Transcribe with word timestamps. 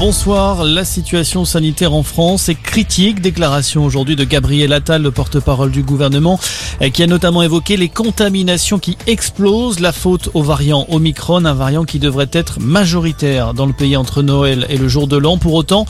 Bonsoir. 0.00 0.64
La 0.64 0.86
situation 0.86 1.44
sanitaire 1.44 1.92
en 1.92 2.02
France 2.02 2.48
est 2.48 2.54
critique. 2.54 3.20
Déclaration 3.20 3.84
aujourd'hui 3.84 4.16
de 4.16 4.24
Gabriel 4.24 4.72
Attal, 4.72 5.02
le 5.02 5.10
porte-parole 5.10 5.70
du 5.70 5.82
gouvernement, 5.82 6.40
qui 6.94 7.02
a 7.02 7.06
notamment 7.06 7.42
évoqué 7.42 7.76
les 7.76 7.90
contaminations 7.90 8.78
qui 8.78 8.96
explosent. 9.06 9.78
La 9.78 9.92
faute 9.92 10.30
au 10.32 10.42
variant 10.42 10.86
Omicron, 10.88 11.44
un 11.44 11.52
variant 11.52 11.84
qui 11.84 11.98
devrait 11.98 12.30
être 12.32 12.60
majoritaire 12.60 13.52
dans 13.52 13.66
le 13.66 13.74
pays 13.74 13.94
entre 13.94 14.22
Noël 14.22 14.64
et 14.70 14.78
le 14.78 14.88
jour 14.88 15.06
de 15.06 15.18
l'an. 15.18 15.36
Pour 15.36 15.52
autant, 15.52 15.84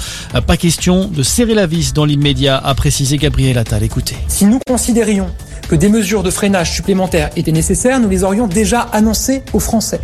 pas 0.44 0.56
question 0.56 1.06
de 1.06 1.22
serrer 1.22 1.54
la 1.54 1.66
vis 1.66 1.92
dans 1.92 2.04
l'immédiat, 2.04 2.56
a 2.56 2.74
précisé 2.74 3.16
Gabriel 3.16 3.58
Attal. 3.58 3.84
Écoutez. 3.84 4.16
Si 4.26 4.44
nous 4.44 4.58
considérions 4.66 5.28
que 5.68 5.76
des 5.76 5.88
mesures 5.88 6.24
de 6.24 6.32
freinage 6.32 6.72
supplémentaires 6.72 7.30
étaient 7.36 7.52
nécessaires, 7.52 8.00
nous 8.00 8.08
les 8.08 8.24
aurions 8.24 8.48
déjà 8.48 8.80
annoncées 8.80 9.44
aux 9.52 9.60
Français. 9.60 10.00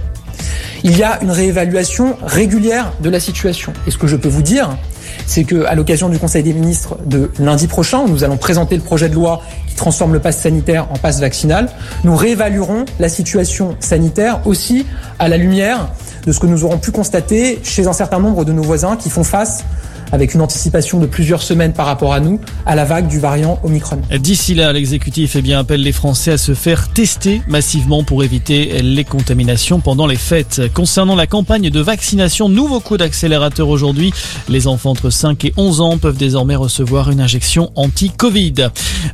Il 0.88 0.96
y 0.96 1.02
a 1.02 1.20
une 1.20 1.32
réévaluation 1.32 2.16
régulière 2.22 2.92
de 3.00 3.10
la 3.10 3.18
situation. 3.18 3.72
Et 3.88 3.90
ce 3.90 3.98
que 3.98 4.06
je 4.06 4.14
peux 4.14 4.28
vous 4.28 4.42
dire, 4.42 4.78
c'est 5.26 5.42
qu'à 5.42 5.74
l'occasion 5.74 6.08
du 6.08 6.20
Conseil 6.20 6.44
des 6.44 6.52
ministres 6.52 6.96
de 7.04 7.32
lundi 7.40 7.66
prochain, 7.66 8.02
où 8.02 8.08
nous 8.08 8.22
allons 8.22 8.36
présenter 8.36 8.76
le 8.76 8.82
projet 8.82 9.08
de 9.08 9.14
loi 9.16 9.42
qui 9.66 9.74
transforme 9.74 10.12
le 10.12 10.20
pass 10.20 10.40
sanitaire 10.40 10.86
en 10.92 10.96
passe 10.96 11.18
vaccinal, 11.18 11.70
nous 12.04 12.14
réévaluerons 12.14 12.84
la 13.00 13.08
situation 13.08 13.74
sanitaire 13.80 14.46
aussi 14.46 14.86
à 15.18 15.26
la 15.26 15.38
lumière 15.38 15.88
de 16.24 16.30
ce 16.30 16.38
que 16.38 16.46
nous 16.46 16.62
aurons 16.62 16.78
pu 16.78 16.92
constater 16.92 17.58
chez 17.64 17.88
un 17.88 17.92
certain 17.92 18.20
nombre 18.20 18.44
de 18.44 18.52
nos 18.52 18.62
voisins 18.62 18.94
qui 18.94 19.10
font 19.10 19.24
face 19.24 19.64
avec 20.12 20.34
une 20.34 20.40
anticipation 20.40 21.00
de 21.00 21.06
plusieurs 21.06 21.42
semaines 21.42 21.72
par 21.72 21.86
rapport 21.86 22.12
à 22.12 22.20
nous, 22.20 22.40
à 22.64 22.74
la 22.74 22.84
vague 22.84 23.08
du 23.08 23.18
variant 23.18 23.58
Omicron. 23.62 24.00
D'ici 24.18 24.54
là, 24.54 24.72
l'exécutif 24.72 25.36
eh 25.36 25.42
bien, 25.42 25.58
appelle 25.58 25.82
les 25.82 25.92
Français 25.92 26.32
à 26.32 26.38
se 26.38 26.54
faire 26.54 26.88
tester 26.88 27.42
massivement 27.48 28.04
pour 28.04 28.22
éviter 28.24 28.82
les 28.82 29.04
contaminations 29.04 29.80
pendant 29.80 30.06
les 30.06 30.16
fêtes. 30.16 30.62
Concernant 30.74 31.16
la 31.16 31.26
campagne 31.26 31.70
de 31.70 31.80
vaccination, 31.80 32.48
nouveau 32.48 32.80
coup 32.80 32.96
d'accélérateur 32.96 33.68
aujourd'hui. 33.68 34.12
Les 34.48 34.66
enfants 34.66 34.90
entre 34.90 35.10
5 35.10 35.44
et 35.44 35.52
11 35.56 35.80
ans 35.80 35.98
peuvent 35.98 36.16
désormais 36.16 36.56
recevoir 36.56 37.10
une 37.10 37.20
injection 37.20 37.72
anti-Covid. 37.74 38.54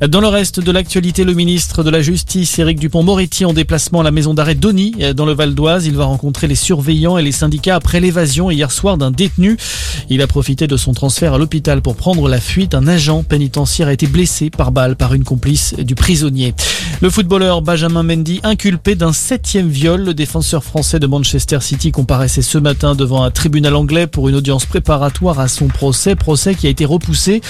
Dans 0.09 0.21
le 0.21 0.29
reste 0.29 0.61
de 0.61 0.73
l'actualité, 0.73 1.25
le 1.25 1.35
ministre 1.35 1.83
de 1.83 1.91
la 1.91 2.03
Justice, 2.03 2.59
Éric 2.59 2.79
Dupont-Moretti, 2.79 3.45
en 3.45 3.53
déplacement 3.53 4.01
à 4.01 4.05
la 4.05 4.11
maison 4.11 4.35
d'arrêt 4.35 4.55
d'Oni, 4.55 4.95
dans 5.15 5.27
le 5.27 5.33
Val 5.33 5.55
d'Oise. 5.55 5.87
Il 5.87 5.97
va 5.97 6.05
rencontrer 6.05 6.47
les 6.47 6.55
surveillants 6.55 7.19
et 7.19 7.23
les 7.23 7.33
syndicats 7.33 7.77
après 7.77 8.01
l'évasion 8.01 8.51
hier 8.51 8.71
soir 8.71 8.99
d'un 8.99 9.11
détenu. 9.11 9.57
Il 10.09 10.23
a 10.23 10.27
profité 10.27 10.67
de 10.67 10.77
son 10.83 10.93
transfert 10.93 11.35
à 11.35 11.39
l'hôpital 11.39 11.81
pour 11.81 11.95
prendre 11.95 12.29
la 12.29 12.41
fuite, 12.41 12.75
un 12.75 12.89
agent 12.89 13.23
pénitentiaire 13.23 13.87
a 13.87 13.93
été 13.93 14.09
blessé 14.09 14.51
par 14.51 14.73
balle 14.73 14.97
par 14.97 15.15
une 15.15 15.23
complice 15.23 15.75
du 15.75 15.95
prisonnier. 15.95 16.55
Le 17.01 17.09
footballeur 17.09 17.63
Benjamin 17.63 18.03
Mendy 18.03 18.41
inculpé 18.43 18.97
d'un 18.97 19.13
septième 19.13 19.69
viol. 19.69 20.03
Le 20.03 20.13
défenseur 20.13 20.65
français 20.65 20.99
de 20.99 21.07
Manchester 21.07 21.61
City 21.61 21.93
comparaissait 21.93 22.43
ce 22.43 22.59
matin 22.59 22.97
devant 22.97 23.23
un 23.23 23.31
tribunal 23.31 23.77
anglais 23.77 24.09
pour 24.09 24.29
une 24.29 24.35
audience 24.35 24.67
préparatoire 24.67 25.39
à 25.39 25.47
son 25.47 25.69
procès. 25.69 26.17
Procès 26.17 26.57
qui 26.57 26.67
a 26.67 26.71
été 26.71 26.85
repoussé, 26.85 27.43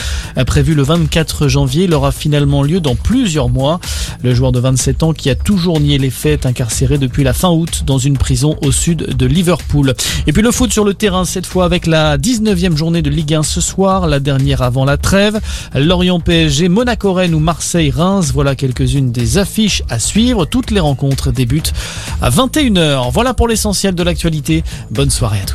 prévu 0.46 0.74
le 0.74 0.82
24 0.82 1.48
janvier. 1.48 1.84
Il 1.84 1.94
aura 1.94 2.12
finalement 2.12 2.62
lieu 2.62 2.80
dans 2.80 2.96
plusieurs 2.96 3.48
mois. 3.48 3.80
Le 4.22 4.34
joueur 4.34 4.52
de 4.52 4.60
27 4.60 5.02
ans 5.02 5.12
qui 5.12 5.30
a 5.30 5.34
toujours 5.34 5.80
nié 5.80 5.96
les 5.96 6.10
faits 6.10 6.44
incarcéré 6.44 6.98
depuis 6.98 7.24
la 7.24 7.32
fin 7.32 7.48
août 7.48 7.84
dans 7.86 7.98
une 7.98 8.18
prison 8.18 8.56
au 8.62 8.72
sud 8.72 9.16
de 9.16 9.26
Liverpool. 9.26 9.94
Et 10.26 10.32
puis 10.32 10.42
le 10.42 10.50
foot 10.50 10.70
sur 10.70 10.84
le 10.84 10.92
terrain 10.92 11.24
cette 11.24 11.46
fois 11.46 11.64
avec 11.64 11.86
la 11.86 12.18
19e 12.18 12.76
journée 12.76 13.00
de 13.00 13.08
Ligue 13.08 13.22
Ligue 13.22 13.34
1 13.34 13.44
ce 13.44 13.60
soir, 13.60 14.08
la 14.08 14.18
dernière 14.18 14.62
avant 14.62 14.84
la 14.84 14.96
trêve. 14.96 15.38
Lorient 15.76 16.18
PSG, 16.18 16.68
Monaco 16.68 17.12
Rennes 17.12 17.34
ou 17.34 17.38
Marseille 17.38 17.92
Reims, 17.92 18.32
voilà 18.34 18.56
quelques-unes 18.56 19.12
des 19.12 19.38
affiches 19.38 19.84
à 19.88 20.00
suivre. 20.00 20.44
Toutes 20.44 20.72
les 20.72 20.80
rencontres 20.80 21.30
débutent 21.30 21.72
à 22.20 22.28
21h. 22.28 23.12
Voilà 23.12 23.32
pour 23.32 23.46
l'essentiel 23.46 23.94
de 23.94 24.02
l'actualité. 24.02 24.64
Bonne 24.90 25.10
soirée 25.10 25.38
à 25.38 25.44
tous. 25.44 25.50